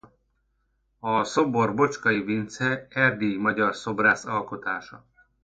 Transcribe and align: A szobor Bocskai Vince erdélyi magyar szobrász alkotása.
A 0.99 1.23
szobor 1.23 1.73
Bocskai 1.75 2.21
Vince 2.21 2.87
erdélyi 2.89 3.37
magyar 3.37 3.75
szobrász 3.75 4.25
alkotása. 4.25 5.05